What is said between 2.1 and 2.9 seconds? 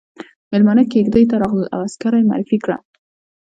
يې معرفي کړه.